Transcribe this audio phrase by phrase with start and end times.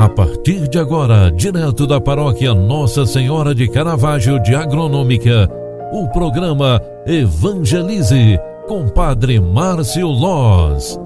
[0.00, 5.46] A partir de agora, direto da paróquia Nossa Senhora de Caravaggio de Agronômica,
[5.92, 10.98] o programa Evangelize com Padre Márcio Loz.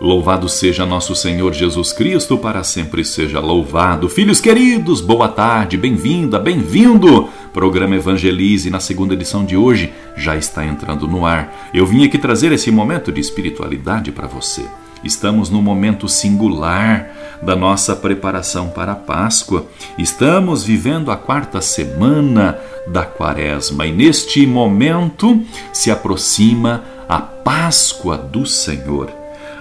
[0.00, 4.08] Louvado seja nosso Senhor Jesus Cristo, para sempre seja louvado.
[4.08, 7.28] Filhos queridos, boa tarde, bem-vinda, bem-vindo.
[7.54, 11.70] Programa Evangelize, na segunda edição de hoje, já está entrando no ar.
[11.72, 14.66] Eu vim aqui trazer esse momento de espiritualidade para você.
[15.04, 19.66] Estamos no momento singular da nossa preparação para a Páscoa.
[19.96, 25.40] Estamos vivendo a quarta semana da Quaresma e neste momento
[25.72, 29.12] se aproxima a Páscoa do Senhor.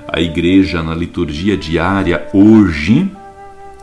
[0.07, 3.07] A igreja na liturgia diária hoje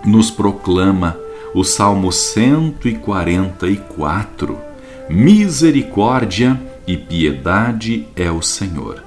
[0.05, 1.17] nos proclama
[1.55, 4.59] o Salmo 144.
[5.09, 9.03] Misericórdia e piedade é o Senhor.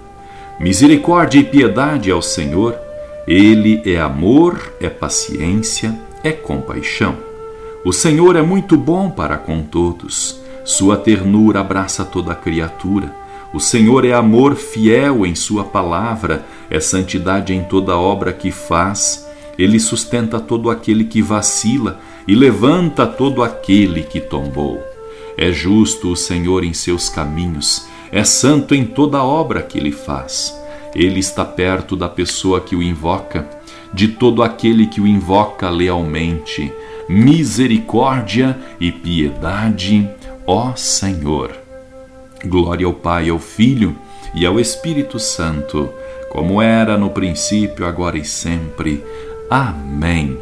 [0.60, 2.76] Misericórdia e piedade é o Senhor.
[3.26, 7.16] Ele é amor, é paciência, é compaixão.
[7.86, 10.42] O Senhor é muito bom para com todos.
[10.66, 13.10] Sua ternura abraça toda criatura.
[13.54, 19.26] O Senhor é amor fiel em Sua palavra, é santidade em toda obra que faz.
[19.58, 24.82] Ele sustenta todo aquele que vacila e levanta todo aquele que tombou.
[25.38, 30.56] É justo o Senhor em seus caminhos, é santo em toda obra que ele faz.
[30.96, 33.50] Ele está perto da pessoa que o invoca,
[33.92, 36.72] de todo aquele que o invoca lealmente.
[37.10, 40.08] Misericórdia e piedade,
[40.46, 41.52] ó Senhor.
[42.46, 43.96] Glória ao Pai, ao Filho
[44.36, 45.90] e ao Espírito Santo,
[46.30, 49.04] como era no princípio, agora e sempre.
[49.50, 50.38] Amém.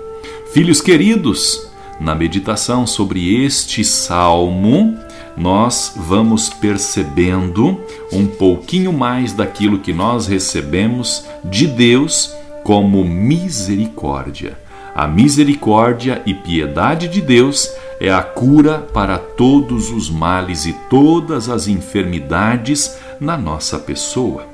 [0.53, 1.70] Filhos queridos,
[2.01, 4.97] na meditação sobre este salmo,
[5.37, 7.79] nós vamos percebendo
[8.11, 14.57] um pouquinho mais daquilo que nós recebemos de Deus como misericórdia.
[14.95, 21.49] A misericórdia e piedade de Deus é a cura para todos os males e todas
[21.49, 24.47] as enfermidades na nossa pessoa.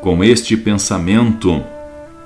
[0.00, 1.62] Com este pensamento,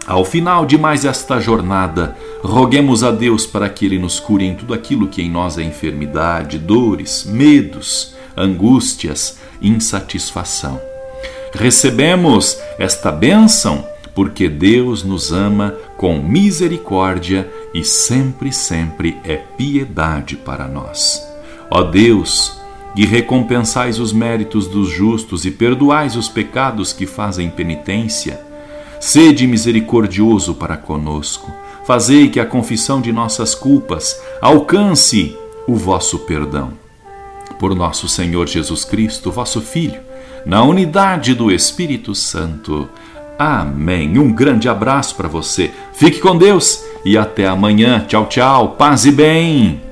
[0.06, 4.54] ao final de mais esta jornada, roguemos a Deus para que Ele nos cure em
[4.54, 10.80] tudo aquilo que em nós é enfermidade, dores, medos, angústias, insatisfação.
[11.54, 20.66] Recebemos esta bênção porque Deus nos ama com misericórdia e sempre, sempre é piedade para
[20.66, 21.22] nós.
[21.70, 22.60] Ó Deus,
[22.94, 28.40] que recompensais os méritos dos justos e perdoais os pecados que fazem penitência,
[29.02, 31.50] Sede misericordioso para conosco.
[31.84, 35.36] Fazei que a confissão de nossas culpas alcance
[35.66, 36.74] o vosso perdão.
[37.58, 40.00] Por nosso Senhor Jesus Cristo, vosso Filho,
[40.46, 42.88] na unidade do Espírito Santo.
[43.36, 44.16] Amém.
[44.16, 45.72] Um grande abraço para você.
[45.92, 48.04] Fique com Deus e até amanhã.
[48.06, 48.76] Tchau, tchau.
[48.78, 49.91] Paz e bem.